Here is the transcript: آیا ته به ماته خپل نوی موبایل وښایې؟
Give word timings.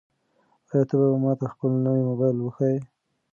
آیا 0.71 0.83
ته 0.89 0.93
به 0.99 1.05
ماته 1.23 1.45
خپل 1.53 1.71
نوی 1.85 2.01
موبایل 2.09 2.37
وښایې؟ 2.39 2.79